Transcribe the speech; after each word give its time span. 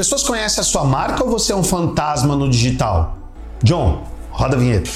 pessoas 0.00 0.22
conhecem 0.22 0.62
a 0.62 0.64
sua 0.64 0.82
marca 0.82 1.22
ou 1.22 1.28
você 1.28 1.52
é 1.52 1.56
um 1.56 1.62
fantasma 1.62 2.34
no 2.34 2.48
digital? 2.48 3.18
John, 3.62 4.02
roda 4.30 4.56
a 4.56 4.58
vinheta. 4.58 4.88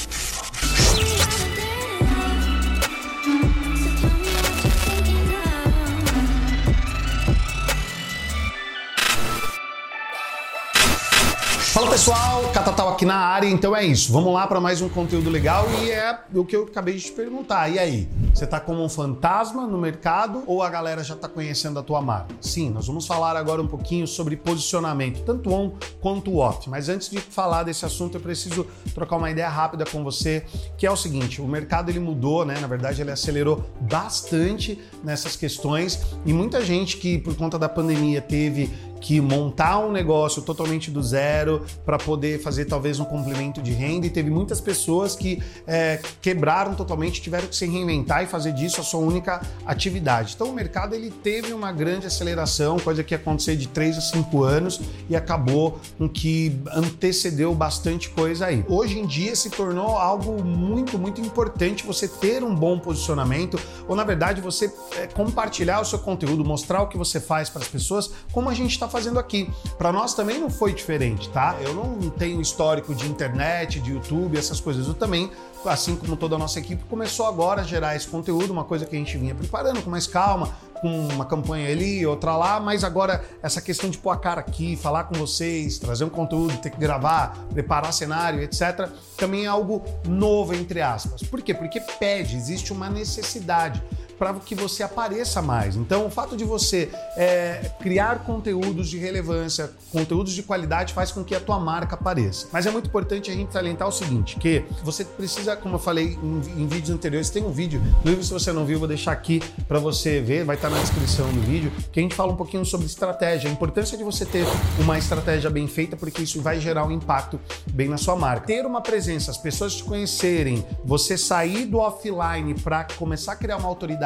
Fala 11.75 11.91
pessoal, 11.91 12.52
Catatal 12.52 12.91
aqui 12.91 13.04
na 13.04 13.16
área, 13.16 13.48
então 13.48 13.74
é 13.74 13.84
isso. 13.84 14.12
Vamos 14.12 14.32
lá 14.32 14.46
para 14.46 14.61
mais 14.61 14.80
um 14.80 14.88
conteúdo 14.88 15.29
legal 15.29 15.66
e 15.82 15.91
é 15.91 16.16
o 16.32 16.45
que 16.45 16.54
eu 16.54 16.62
acabei 16.62 16.95
de 16.95 17.00
te 17.00 17.11
perguntar. 17.11 17.68
E 17.68 17.80
aí, 17.80 18.09
você 18.32 18.45
está 18.45 18.61
como 18.61 18.80
um 18.80 18.88
fantasma 18.88 19.66
no 19.66 19.77
mercado 19.77 20.45
ou 20.46 20.62
a 20.62 20.70
galera 20.70 21.02
já 21.02 21.14
está 21.14 21.29
conhecendo 21.29 21.80
a 21.80 21.82
tua 21.82 22.00
marca? 22.00 22.32
Sim, 22.41 22.70
nós 22.70 22.87
vamos 22.87 23.09
falar 23.09 23.37
agora 23.37 23.60
um 23.60 23.66
pouquinho 23.66 24.06
sobre 24.06 24.37
posicionamento, 24.37 25.24
tanto 25.24 25.52
on 25.52 25.73
quanto 26.00 26.37
off. 26.37 26.70
Mas 26.70 26.88
antes 26.88 27.10
de 27.10 27.19
falar 27.19 27.64
desse 27.64 27.84
assunto, 27.84 28.19
eu 28.19 28.20
preciso 28.20 28.64
trocar 28.95 29.16
uma 29.16 29.28
ideia 29.28 29.48
rápida 29.48 29.84
com 29.84 30.05
você, 30.05 30.45
que 30.78 30.86
é 30.86 30.91
o 30.92 30.97
seguinte: 30.97 31.42
o 31.42 31.48
mercado 31.48 31.91
ele 31.91 31.98
mudou, 31.98 32.45
né? 32.45 32.56
Na 32.61 32.69
verdade, 32.69 33.02
ele 33.02 33.11
acelerou 33.11 33.64
bastante 33.80 34.80
nessas 35.02 35.34
questões 35.34 36.06
e 36.25 36.33
muita 36.33 36.64
gente 36.64 36.98
que 36.98 37.19
por 37.19 37.34
conta 37.34 37.59
da 37.59 37.69
pandemia 37.69 38.20
teve 38.20 38.70
que 39.04 39.20
montar 39.20 39.80
um 39.80 39.92
negócio 39.92 40.40
totalmente 40.40 40.90
do 40.90 41.02
zero 41.02 41.62
para 41.84 41.98
poder 41.98 42.40
fazer 42.40 42.64
talvez 42.64 42.98
um 42.98 43.04
complemento 43.04 43.60
de 43.60 43.70
renda 43.70 44.06
e 44.06 44.10
teve 44.10 44.30
muitas 44.30 44.62
pessoas 44.62 45.14
que 45.14 45.42
é, 45.66 46.00
quebraram 46.22 46.74
totalmente, 46.74 47.20
tiveram 47.20 47.46
que 47.46 47.54
se 47.54 47.66
reinventar 47.66 48.22
e 48.22 48.27
fazer 48.27 48.52
disso 48.52 48.80
a 48.80 48.82
sua 48.82 49.00
única 49.00 49.42
atividade. 49.66 50.32
Então 50.34 50.46
o 50.48 50.54
mercado 50.54 50.94
ele 50.94 51.10
teve 51.10 51.52
uma 51.52 51.70
grande 51.70 52.06
aceleração, 52.06 52.78
coisa 52.78 53.04
que 53.04 53.12
ia 53.12 53.18
acontecer 53.18 53.56
de 53.56 53.68
3 53.68 53.98
a 53.98 54.00
5 54.00 54.42
anos 54.42 54.80
e 55.10 55.14
acabou 55.14 55.78
com 55.98 56.08
que 56.08 56.58
antecedeu 56.72 57.55
bastante 57.55 58.08
coisa 58.08 58.46
aí. 58.46 58.64
Hoje 58.66 58.98
em 58.98 59.06
dia 59.06 59.36
se 59.36 59.50
tornou 59.50 59.98
algo 59.98 60.42
muito, 60.42 60.98
muito 60.98 61.20
importante 61.20 61.84
você 61.84 62.08
ter 62.08 62.42
um 62.42 62.55
bom 62.55 62.78
posicionamento 62.78 63.61
ou 63.86 63.94
na 63.94 64.02
verdade 64.02 64.41
você 64.41 64.72
é, 64.96 65.06
compartilhar 65.08 65.83
o 65.83 65.84
seu 65.84 65.98
conteúdo, 65.98 66.42
mostrar 66.42 66.80
o 66.80 66.86
que 66.86 66.96
você 66.96 67.20
faz 67.20 67.50
para 67.50 67.61
as 67.61 67.68
pessoas, 67.68 68.11
como 68.33 68.48
a 68.48 68.55
gente 68.55 68.70
está 68.70 68.94
fazendo 68.95 69.19
aqui. 69.19 69.50
Para 69.77 69.91
nós 69.91 70.14
também 70.14 70.39
não 70.39 70.48
foi 70.48 70.73
diferente, 70.73 71.28
tá? 71.31 71.56
Eu 71.61 71.75
não 71.75 72.11
tenho 72.11 72.41
histórico 72.41 72.95
de 72.95 73.09
internet, 73.09 73.81
de 73.81 73.91
YouTube, 73.91 74.39
essas 74.39 74.61
coisas. 74.61 74.86
Eu 74.86 74.95
também, 74.95 75.33
assim 75.64 75.97
como 75.97 76.17
toda 76.17 76.36
a 76.36 76.39
nossa 76.39 76.61
equipe, 76.61 76.84
começou 76.84 77.27
agora 77.27 77.62
a 77.62 77.64
gerar 77.64 77.97
esse 77.97 78.06
conteúdo, 78.06 78.53
uma 78.53 78.62
coisa 78.62 78.86
que 78.86 78.95
a 78.95 78.98
gente 78.98 79.19
vinha 79.19 79.34
preparando 79.34 79.83
com 79.83 79.91
mais 79.91 80.06
calma, 80.06 80.51
com 80.81 81.09
uma 81.09 81.25
campanha 81.25 81.70
ali, 81.70 82.06
outra 82.06 82.36
lá, 82.36 82.61
mas 82.61 82.84
agora 82.84 83.25
essa 83.42 83.61
questão 83.61 83.91
de 83.91 83.98
pôr 83.98 84.11
a 84.11 84.17
cara 84.17 84.41
aqui, 84.41 84.77
falar 84.77 85.05
com 85.05 85.14
vocês, 85.14 85.77
trazer 85.77 86.05
um 86.05 86.08
conteúdo, 86.08 86.56
ter 86.58 86.70
que 86.70 86.79
gravar, 86.79 87.36
preparar 87.53 87.92
cenário, 87.92 88.42
etc., 88.42 88.89
também 89.17 89.45
é 89.45 89.48
algo 89.48 89.83
novo, 90.06 90.55
entre 90.55 90.81
aspas. 90.81 91.20
Por 91.23 91.42
quê? 91.42 91.53
Porque 91.53 91.81
pede, 91.98 92.36
existe 92.36 92.73
uma 92.73 92.89
necessidade 92.89 93.83
para 94.19 94.34
que 94.34 94.55
você 94.55 94.83
apareça 94.83 95.43
mais. 95.43 95.77
Então, 95.77 96.07
o 96.07 96.11
fato 96.11 96.37
de 96.37 96.45
você 96.45 96.91
é, 97.17 97.70
criar 97.81 98.20
conteúdos 98.20 98.89
de 98.89 98.98
relevância, 98.98 99.70
conteúdos 99.91 100.33
de 100.33 100.43
qualidade, 100.43 100.93
faz 100.93 101.11
com 101.11 101.25
que 101.25 101.34
a 101.34 101.41
tua 101.41 101.59
marca 101.59 101.95
apareça. 101.95 102.48
Mas 102.53 102.67
é 102.67 102.70
muito 102.70 102.89
importante 102.89 103.31
a 103.31 103.35
gente 103.35 103.53
salientar 103.53 103.89
o 103.89 103.92
seguinte, 103.92 104.37
que 104.37 104.65
você 104.83 105.05
precisa, 105.05 105.57
como 105.57 105.77
eu 105.77 105.79
falei 105.79 106.19
em, 106.23 106.62
em 106.62 106.67
vídeos 106.67 106.91
anteriores, 106.91 107.31
tem 107.31 107.45
um 107.45 107.51
vídeo, 107.51 107.81
inclusive 108.01 108.25
se 108.25 108.33
você 108.33 108.53
não 108.53 108.65
viu, 108.65 108.79
vou 108.79 108.89
deixar 108.89 109.12
aqui 109.12 109.41
para 109.67 109.79
você 109.79 110.20
ver, 110.20 110.45
vai 110.45 110.57
estar 110.57 110.69
tá 110.69 110.75
na 110.75 110.81
descrição 110.81 111.31
do 111.33 111.41
vídeo, 111.41 111.73
que 111.92 112.01
a 112.01 112.03
gente 112.03 112.15
fala 112.15 112.33
um 112.33 112.37
pouquinho 112.37 112.65
sobre 112.65 112.87
estratégia, 112.87 113.48
a 113.48 113.53
importância 113.53 113.97
de 113.97 114.05
você 114.05 114.25
ter 114.25 114.47
uma 114.79 114.98
estratégia 114.98 115.51
bem 115.51 115.67
feita, 115.67 115.97
porque 115.97 116.23
isso 116.23 116.41
vai 116.41 116.61
gerar 116.61 116.85
um 116.85 116.91
impacto 116.91 117.41
bem 117.70 117.89
na 117.89 117.97
sua 117.97 118.17
marca. 118.17 118.47
Ter 118.47 118.65
uma 118.67 118.81
presença, 118.81 119.31
as 119.31 119.39
pessoas 119.39 119.75
te 119.75 119.85
conhecerem, 119.85 120.65
você 120.85 121.17
sair 121.17 121.67
do 121.67 121.79
offline 121.79 122.55
para 122.55 122.85
começar 122.97 123.33
a 123.33 123.36
criar 123.36 123.57
uma 123.57 123.69
autoridade 123.69 124.04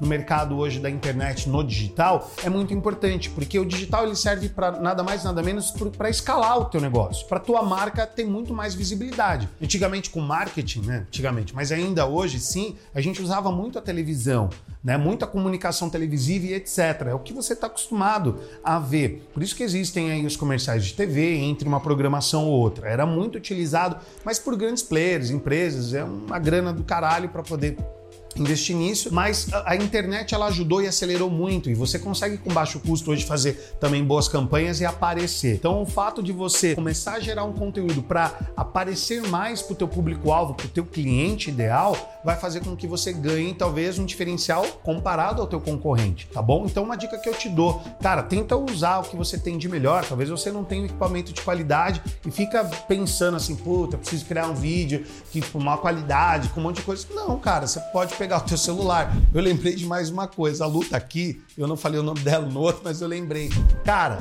no 0.00 0.06
mercado 0.06 0.56
hoje 0.56 0.78
da 0.78 0.90
internet 0.90 1.48
no 1.48 1.64
digital 1.64 2.30
é 2.44 2.48
muito 2.48 2.74
importante, 2.74 3.30
porque 3.30 3.58
o 3.58 3.64
digital 3.64 4.04
ele 4.04 4.16
serve 4.16 4.48
para 4.48 4.72
nada 4.72 5.02
mais 5.02 5.24
nada 5.24 5.42
menos 5.42 5.70
para 5.96 6.10
escalar 6.10 6.58
o 6.58 6.64
teu 6.66 6.80
negócio, 6.80 7.26
para 7.26 7.40
tua 7.40 7.62
marca 7.62 8.06
ter 8.06 8.24
muito 8.24 8.52
mais 8.52 8.74
visibilidade. 8.74 9.48
Antigamente 9.62 10.10
com 10.10 10.20
marketing, 10.20 10.82
né? 10.82 11.04
Antigamente, 11.08 11.54
mas 11.54 11.72
ainda 11.72 12.06
hoje 12.06 12.38
sim, 12.38 12.76
a 12.94 13.00
gente 13.00 13.22
usava 13.22 13.50
muito 13.50 13.78
a 13.78 13.82
televisão, 13.82 14.50
né? 14.82 14.96
Muita 14.96 15.26
comunicação 15.26 15.88
televisiva 15.88 16.46
e 16.46 16.54
etc. 16.54 17.06
É 17.08 17.14
o 17.14 17.18
que 17.18 17.32
você 17.32 17.54
está 17.54 17.66
acostumado 17.66 18.38
a 18.62 18.78
ver. 18.78 19.28
Por 19.32 19.42
isso 19.42 19.56
que 19.56 19.62
existem 19.62 20.10
aí 20.10 20.26
os 20.26 20.36
comerciais 20.36 20.84
de 20.84 20.94
TV 20.94 21.36
entre 21.36 21.66
uma 21.66 21.80
programação 21.80 22.46
ou 22.46 22.58
outra. 22.58 22.88
Era 22.88 23.06
muito 23.06 23.36
utilizado, 23.36 23.96
mas 24.24 24.38
por 24.38 24.56
grandes 24.56 24.82
players, 24.82 25.30
empresas, 25.30 25.94
é 25.94 26.04
uma 26.04 26.38
grana 26.38 26.72
do 26.72 26.84
caralho 26.84 27.28
para 27.28 27.42
poder 27.42 27.76
investir 28.36 28.76
nisso, 28.76 29.12
mas 29.12 29.48
a 29.64 29.74
internet 29.76 30.34
ela 30.34 30.46
ajudou 30.46 30.82
e 30.82 30.86
acelerou 30.86 31.30
muito 31.30 31.70
e 31.70 31.74
você 31.74 31.98
consegue 31.98 32.38
com 32.38 32.52
baixo 32.52 32.80
custo 32.80 33.10
hoje 33.10 33.24
fazer 33.24 33.76
também 33.80 34.04
boas 34.04 34.28
campanhas 34.28 34.80
e 34.80 34.84
aparecer. 34.84 35.54
Então 35.54 35.82
o 35.82 35.86
fato 35.86 36.22
de 36.22 36.32
você 36.32 36.74
começar 36.74 37.14
a 37.14 37.20
gerar 37.20 37.44
um 37.44 37.52
conteúdo 37.52 38.02
para 38.02 38.38
aparecer 38.56 39.22
mais 39.28 39.62
para 39.62 39.72
o 39.72 39.76
teu 39.76 39.88
público-alvo, 39.88 40.54
para 40.54 40.66
o 40.66 40.70
teu 40.70 40.84
cliente 40.84 41.50
ideal, 41.50 41.96
vai 42.24 42.36
fazer 42.36 42.60
com 42.60 42.76
que 42.76 42.86
você 42.86 43.12
ganhe 43.12 43.54
talvez 43.54 43.98
um 43.98 44.04
diferencial 44.04 44.64
comparado 44.82 45.40
ao 45.40 45.46
teu 45.46 45.60
concorrente, 45.60 46.28
tá 46.32 46.42
bom? 46.42 46.64
Então 46.66 46.84
uma 46.84 46.96
dica 46.96 47.18
que 47.18 47.28
eu 47.28 47.34
te 47.34 47.48
dou, 47.48 47.82
cara, 48.00 48.22
tenta 48.22 48.56
usar 48.56 48.98
o 48.98 49.02
que 49.02 49.16
você 49.16 49.38
tem 49.38 49.58
de 49.58 49.68
melhor. 49.68 50.04
Talvez 50.04 50.30
você 50.30 50.50
não 50.50 50.64
tenha 50.64 50.82
um 50.82 50.86
equipamento 50.86 51.32
de 51.32 51.40
qualidade 51.40 52.02
e 52.26 52.30
fica 52.30 52.64
pensando 52.86 53.36
assim, 53.36 53.56
puta, 53.56 53.96
preciso 53.96 54.24
criar 54.24 54.46
um 54.46 54.54
vídeo 54.54 55.04
que 55.30 55.40
com 55.40 55.58
uma 55.58 55.76
qualidade, 55.76 56.48
com 56.50 56.60
um 56.60 56.64
monte 56.64 56.76
de 56.76 56.82
coisa. 56.82 57.06
Não, 57.14 57.38
cara, 57.38 57.66
você 57.66 57.80
pode 57.92 58.14
pegar 58.18 58.38
o 58.38 58.40
teu 58.40 58.58
celular. 58.58 59.16
Eu 59.32 59.40
lembrei 59.40 59.74
de 59.76 59.86
mais 59.86 60.10
uma 60.10 60.26
coisa, 60.26 60.64
a 60.64 60.66
Luta 60.66 60.96
aqui, 60.96 61.40
eu 61.56 61.68
não 61.68 61.76
falei 61.76 62.00
o 62.00 62.02
nome 62.02 62.20
dela 62.20 62.44
no 62.44 62.60
outro, 62.60 62.82
mas 62.84 63.00
eu 63.00 63.06
lembrei. 63.06 63.48
Cara, 63.84 64.18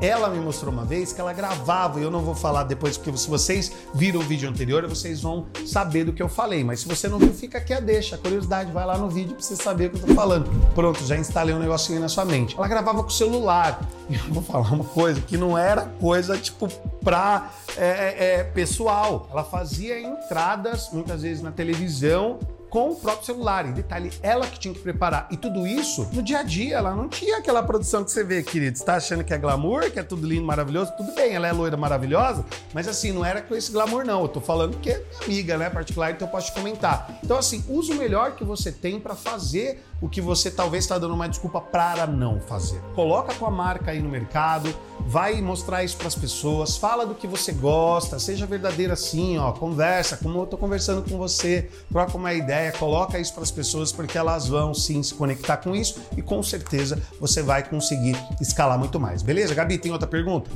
ela 0.00 0.28
me 0.28 0.38
mostrou 0.38 0.72
uma 0.72 0.84
vez 0.84 1.12
que 1.12 1.20
ela 1.20 1.32
gravava, 1.32 1.98
e 1.98 2.02
eu 2.02 2.10
não 2.10 2.20
vou 2.20 2.34
falar 2.34 2.64
depois, 2.64 2.96
porque 2.96 3.16
se 3.16 3.28
vocês 3.28 3.72
viram 3.94 4.20
o 4.20 4.22
vídeo 4.22 4.48
anterior, 4.48 4.86
vocês 4.86 5.22
vão 5.22 5.46
saber 5.66 6.04
do 6.04 6.12
que 6.12 6.22
eu 6.22 6.28
falei. 6.28 6.62
Mas 6.62 6.80
se 6.80 6.88
você 6.88 7.08
não 7.08 7.18
viu, 7.18 7.32
fica 7.32 7.58
aqui 7.58 7.72
a 7.72 7.80
deixa. 7.80 8.14
A 8.16 8.18
curiosidade, 8.18 8.70
vai 8.70 8.86
lá 8.86 8.98
no 8.98 9.08
vídeo 9.08 9.34
pra 9.34 9.42
você 9.42 9.56
saber 9.56 9.86
o 9.86 9.90
que 9.90 9.96
eu 9.96 10.06
tô 10.08 10.14
falando. 10.14 10.48
Pronto, 10.74 11.04
já 11.04 11.16
instalei 11.16 11.54
um 11.54 11.58
negocinho 11.58 12.00
na 12.00 12.08
sua 12.08 12.24
mente. 12.24 12.54
Ela 12.56 12.68
gravava 12.68 13.02
com 13.02 13.08
o 13.08 13.12
celular. 13.12 13.80
E 14.08 14.14
eu 14.14 14.22
vou 14.28 14.42
falar 14.42 14.70
uma 14.72 14.84
coisa 14.84 15.20
que 15.20 15.36
não 15.36 15.56
era 15.58 15.86
coisa 16.00 16.36
tipo 16.36 16.68
pra 17.02 17.50
é, 17.76 17.86
é, 17.86 18.34
é 18.40 18.44
pessoal. 18.44 19.28
Ela 19.32 19.42
fazia 19.42 20.00
entradas, 20.00 20.90
muitas 20.92 21.22
vezes 21.22 21.42
na 21.42 21.50
televisão, 21.50 22.38
com 22.70 22.90
o 22.90 22.96
próprio 22.96 23.26
celular. 23.26 23.66
Em 23.66 23.72
detalhe, 23.72 24.12
ela 24.22 24.46
que 24.46 24.58
tinha 24.58 24.74
que 24.74 24.80
preparar. 24.80 25.28
E 25.30 25.36
tudo 25.36 25.66
isso 25.66 26.08
no 26.12 26.22
dia 26.22 26.40
a 26.40 26.42
dia. 26.42 26.76
Ela 26.76 26.94
não 26.94 27.08
tinha 27.08 27.38
aquela 27.38 27.62
produção 27.62 28.04
que 28.04 28.10
você 28.10 28.22
vê, 28.22 28.42
querido. 28.42 28.78
Você 28.78 28.84
tá 28.84 28.96
achando 28.96 29.24
que 29.24 29.32
é 29.32 29.38
glamour, 29.38 29.90
que 29.90 29.98
é 29.98 30.02
tudo 30.02 30.26
lindo, 30.26 30.44
maravilhoso? 30.44 30.92
Tudo 30.96 31.12
bem, 31.14 31.34
ela 31.34 31.48
é 31.48 31.52
loira 31.52 31.76
maravilhosa, 31.76 32.44
mas 32.72 32.86
assim, 32.86 33.12
não 33.12 33.24
era 33.24 33.40
com 33.40 33.54
esse 33.54 33.72
glamour, 33.72 34.04
não. 34.04 34.22
Eu 34.22 34.28
tô 34.28 34.40
falando 34.40 34.76
que 34.78 34.90
é 34.90 34.98
minha 35.26 35.38
amiga, 35.38 35.58
né? 35.58 35.70
Particular, 35.70 36.10
então 36.10 36.26
eu 36.26 36.32
posso 36.32 36.48
te 36.48 36.52
comentar. 36.52 37.18
Então, 37.22 37.38
assim, 37.38 37.64
use 37.68 37.92
o 37.92 37.94
melhor 37.94 38.32
que 38.32 38.44
você 38.44 38.72
tem 38.72 38.98
para 38.98 39.14
fazer 39.14 39.82
o 40.00 40.08
que 40.08 40.20
você 40.20 40.50
talvez 40.50 40.84
está 40.84 40.98
dando 40.98 41.14
uma 41.14 41.28
desculpa 41.28 41.60
para 41.60 42.06
não 42.06 42.40
fazer. 42.40 42.80
Coloca 42.94 43.32
a 43.32 43.34
tua 43.34 43.50
marca 43.50 43.90
aí 43.90 44.00
no 44.00 44.08
mercado, 44.08 44.72
vai 45.08 45.40
mostrar 45.40 45.82
isso 45.82 45.96
para 45.96 46.06
as 46.06 46.14
pessoas, 46.14 46.76
fala 46.76 47.06
do 47.06 47.14
que 47.14 47.26
você 47.26 47.50
gosta, 47.50 48.18
seja 48.18 48.44
verdadeiro 48.44 48.92
assim, 48.92 49.38
ó, 49.38 49.52
conversa, 49.52 50.18
como 50.18 50.38
eu 50.38 50.46
tô 50.46 50.58
conversando 50.58 51.02
com 51.08 51.16
você, 51.16 51.70
troca 51.90 52.14
uma 52.14 52.34
ideia, 52.34 52.72
coloca 52.72 53.18
isso 53.18 53.32
para 53.32 53.42
as 53.42 53.50
pessoas 53.50 53.90
porque 53.90 54.18
elas 54.18 54.48
vão 54.48 54.74
sim 54.74 55.02
se 55.02 55.14
conectar 55.14 55.56
com 55.56 55.74
isso 55.74 55.98
e 56.14 56.20
com 56.20 56.42
certeza 56.42 57.02
você 57.18 57.42
vai 57.42 57.66
conseguir 57.66 58.16
escalar 58.38 58.78
muito 58.78 59.00
mais. 59.00 59.22
Beleza, 59.22 59.54
Gabi, 59.54 59.78
tem 59.78 59.92
outra 59.92 60.06
pergunta? 60.06 60.50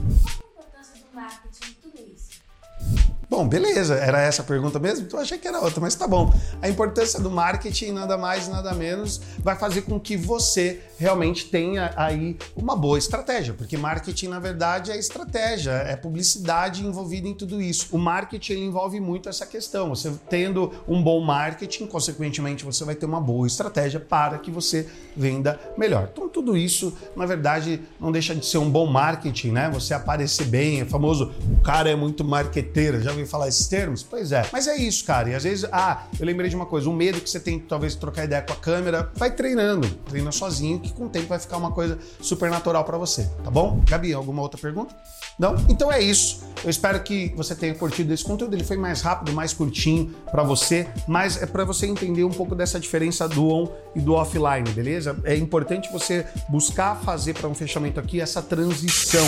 Bom, 3.43 3.49
beleza, 3.49 3.97
era 3.97 4.21
essa 4.21 4.41
a 4.41 4.45
pergunta 4.45 4.79
mesmo? 4.79 5.05
Então 5.05 5.19
achei 5.19 5.37
que 5.37 5.49
era 5.49 5.59
outra, 5.59 5.81
mas 5.81 5.97
tá 5.97 6.07
bom. 6.07 6.33
A 6.61 6.69
importância 6.69 7.19
do 7.19 7.29
marketing, 7.29 7.91
nada 7.91 8.17
mais, 8.17 8.47
nada 8.47 8.73
menos, 8.73 9.21
vai 9.41 9.57
fazer 9.57 9.83
com 9.83 9.99
que 9.99 10.17
você 10.17 10.81
realmente 10.97 11.47
tenha 11.47 11.93
aí 11.97 12.37
uma 12.55 12.77
boa 12.77 12.97
estratégia, 12.97 13.53
porque 13.53 13.77
marketing, 13.77 14.29
na 14.29 14.39
verdade, 14.39 14.93
é 14.93 14.97
estratégia, 14.97 15.73
é 15.73 15.97
publicidade 15.97 16.87
envolvida 16.87 17.27
em 17.27 17.35
tudo 17.35 17.61
isso. 17.61 17.89
O 17.91 17.99
marketing 17.99 18.67
envolve 18.67 19.01
muito 19.01 19.29
essa 19.29 19.45
questão. 19.45 19.89
Você 19.89 20.13
tendo 20.31 20.73
um 20.87 21.03
bom 21.03 21.21
marketing, 21.21 21.89
consequentemente, 21.89 22.65
você 22.65 22.85
vai 22.85 22.95
ter 22.95 23.07
uma 23.07 23.21
boa 23.21 23.49
estratégia 23.49 23.99
para 23.99 24.39
que 24.39 24.53
você 24.53 24.89
venda 25.17 25.59
melhor. 25.77 26.09
Então, 26.13 26.29
tudo 26.33 26.57
isso, 26.57 26.97
na 27.17 27.25
verdade, 27.25 27.81
não 28.01 28.13
deixa 28.13 28.35
de 28.35 28.45
ser 28.45 28.59
um 28.59 28.71
bom 28.71 28.87
marketing, 28.87 29.53
né? 29.53 29.71
Você 29.73 29.95
aparecer 29.95 30.47
bem, 30.47 30.81
é 30.81 30.85
famoso, 30.85 31.33
o 31.51 31.63
cara 31.63 31.91
é 31.91 31.97
muito 31.97 32.25
marqueteiro, 32.25 33.01
já 33.01 33.13
viu? 33.13 33.23
ouvir 33.23 33.27
falar 33.31 33.49
esses 33.49 33.67
termos? 33.67 34.03
Pois 34.03 34.33
é. 34.33 34.45
Mas 34.53 34.67
é 34.67 34.77
isso, 34.77 35.05
cara. 35.05 35.31
E 35.31 35.35
às 35.35 35.45
vezes, 35.45 35.69
ah, 35.73 36.05
eu 36.19 36.27
lembrei 36.27 36.51
de 36.51 36.57
uma 36.57 36.67
coisa, 36.67 36.91
o 36.91 36.93
medo 36.93 37.21
que 37.21 37.31
você 37.31 37.41
tem, 37.41 37.59
talvez, 37.59 37.95
trocar 37.95 38.25
ideia 38.25 38.43
com 38.43 38.53
a 38.53 38.57
câmera, 38.57 39.11
vai 39.15 39.31
treinando. 39.31 39.89
Treina 40.09 40.33
sozinho, 40.33 40.81
que 40.81 40.93
com 40.93 41.07
o 41.07 41.09
tempo 41.09 41.29
vai 41.29 41.39
ficar 41.39 41.57
uma 41.57 41.71
coisa 41.71 41.99
super 42.21 42.51
natural 42.51 42.85
para 42.85 42.99
você, 42.99 43.31
tá 43.43 43.51
bom? 43.51 43.81
Gabi, 43.89 44.13
alguma 44.13 44.43
outra 44.43 44.61
pergunta? 44.61 44.95
Não? 45.39 45.55
Então 45.69 45.91
é 45.91 46.01
isso. 46.01 46.43
Eu 46.63 46.71
espero 46.71 47.01
que 47.03 47.33
você 47.35 47.55
tenha 47.55 47.75
curtido 47.75 48.13
esse 48.13 48.23
conteúdo. 48.23 48.55
Ele 48.55 48.65
foi 48.65 48.77
mais 48.77 49.01
rápido, 49.01 49.33
mais 49.33 49.53
curtinho 49.53 50.15
para 50.31 50.43
você, 50.43 50.87
mas 51.09 51.41
é 51.43 51.47
para 51.47 51.65
você 51.65 51.87
entender 51.87 52.25
um 52.25 52.31
pouco 52.31 52.55
dessa 52.55 52.79
diferença 52.79 53.29
do 53.29 53.49
on 53.49 53.69
e 53.95 54.01
do 54.01 54.15
offline, 54.15 54.69
beleza? 54.71 55.17
É 55.25 55.37
importante 55.37 55.91
você 55.91 56.22
buscar 56.49 56.97
fazer 56.97 57.35
para 57.35 57.49
um 57.49 57.55
fechamento 57.55 57.99
aqui 58.01 58.21
essa 58.21 58.43
transição. 58.43 59.27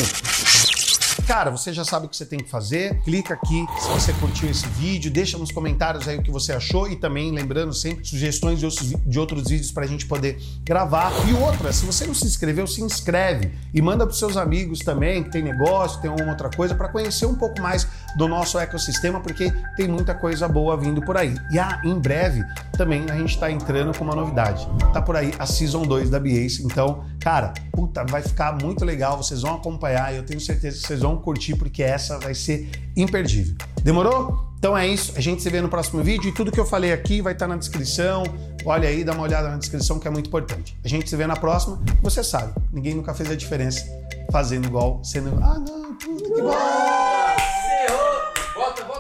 Cara, 1.27 1.51
você 1.51 1.73
já 1.73 1.85
sabe 1.85 2.05
o 2.05 2.09
que 2.09 2.17
você 2.17 2.27
tem 2.27 2.39
que 2.39 2.51
fazer. 2.51 3.01
Clica 3.03 3.33
aqui 3.33 3.65
se 3.81 3.89
você 3.89 4.13
curtiu 4.15 4.51
esse 4.51 4.67
vídeo, 4.69 5.11
deixa 5.11 5.39
nos 5.39 5.51
comentários 5.51 6.07
aí 6.07 6.19
o 6.19 6.23
que 6.23 6.31
você 6.31 6.53
achou 6.53 6.87
e 6.87 6.97
também 6.97 7.33
lembrando 7.33 7.73
sempre 7.73 8.05
sugestões 8.05 8.59
de 8.59 8.67
outros, 8.67 8.91
de 8.91 9.19
outros 9.19 9.49
vídeos 9.49 9.71
para 9.71 9.85
a 9.85 9.87
gente 9.87 10.05
poder 10.07 10.39
gravar. 10.63 11.13
E 11.27 11.33
outra, 11.33 11.73
se 11.73 11.87
você 11.87 12.07
não 12.07 12.15
se 12.15 12.27
inscreveu, 12.27 12.67
se 12.67 12.83
inscreve 12.83 13.53
e 13.73 13.81
manda 13.81 14.05
para 14.05 14.15
seus 14.15 14.37
amigos 14.37 14.81
também 14.81 15.23
que 15.23 15.31
tem 15.31 15.43
negócio, 15.43 16.01
tem 16.03 16.11
alguma 16.11 16.33
outra 16.33 16.51
coisa 16.51 16.75
para 16.75 16.89
conhecer 16.89 17.27
um 17.27 17.35
pouco 17.35 17.61
mais 17.61 17.87
do 18.17 18.29
nosso 18.29 18.59
ecossistema, 18.59 19.21
porque 19.21 19.53
tem 19.77 19.89
muita 19.89 20.15
coisa 20.15 20.49
boa 20.49 20.77
vindo 20.77 21.01
por 21.03 21.17
aí. 21.17 21.35
E 21.51 21.59
ah, 21.59 21.81
em 21.85 21.99
breve 21.99 22.45
também 22.77 23.05
a 23.11 23.17
gente 23.17 23.35
está 23.35 23.51
entrando 23.51 23.97
com 23.97 24.05
uma 24.05 24.15
novidade. 24.15 24.67
Tá 24.93 25.03
por 25.03 25.17
aí 25.17 25.33
a 25.39 25.47
Season 25.47 25.83
2 25.83 26.11
da 26.11 26.19
BASE. 26.19 26.65
Então, 26.65 27.05
cara, 27.21 27.53
puta, 27.73 28.05
vai 28.05 28.23
ficar 28.23 28.53
muito 28.61 28.85
legal. 28.85 29.17
Vocês 29.17 29.43
vão 29.43 29.55
acompanhar 29.55 30.13
e 30.13 30.17
eu 30.17 30.23
tenho 30.25 30.41
certeza 30.41 30.81
que 30.81 30.87
vocês 30.87 31.01
vão 31.01 31.17
curtir, 31.17 31.57
porque 31.57 31.83
essa 31.83 32.19
vai 32.19 32.35
ser 32.35 32.71
imperdível. 32.97 33.55
Demorou? 33.83 34.55
Então 34.65 34.77
é 34.77 34.89
isso, 34.89 35.13
a 35.15 35.21
gente 35.21 35.43
se 35.43 35.51
vê 35.51 35.61
no 35.61 35.69
próximo 35.69 36.03
vídeo 36.03 36.27
e 36.31 36.33
tudo 36.33 36.51
que 36.51 36.59
eu 36.59 36.65
falei 36.65 36.91
aqui 36.91 37.21
vai 37.21 37.35
estar 37.35 37.47
na 37.47 37.55
descrição. 37.55 38.23
Olha 38.65 38.89
aí, 38.89 39.05
dá 39.05 39.13
uma 39.13 39.23
olhada 39.23 39.51
na 39.51 39.59
descrição 39.59 39.99
que 39.99 40.09
é 40.09 40.11
muito 40.11 40.29
importante. 40.29 40.75
A 40.83 40.89
gente 40.89 41.11
se 41.11 41.15
vê 41.17 41.27
na 41.27 41.37
próxima. 41.37 41.79
Você 42.03 42.25
sabe, 42.25 42.55
ninguém 42.73 42.95
nunca 42.95 43.13
fez 43.13 43.31
a 43.31 43.37
diferença 43.37 43.85
fazendo 44.33 44.67
igual, 44.67 45.05
sendo. 45.05 45.39
Ah, 45.43 45.59
não, 45.59 45.95
puta, 45.97 46.31
que 46.35 46.41
bom! 46.41 47.04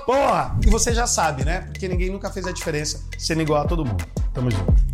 Porra! 0.06 0.56
E 0.66 0.70
você 0.70 0.92
já 0.92 1.06
sabe, 1.06 1.44
né? 1.44 1.62
Porque 1.62 1.88
ninguém 1.88 2.10
nunca 2.10 2.30
fez 2.30 2.46
a 2.46 2.52
diferença 2.52 3.02
sendo 3.18 3.42
igual 3.42 3.62
a 3.62 3.66
todo 3.66 3.84
mundo. 3.84 4.04
Tamo 4.32 4.50
junto. 4.50 4.93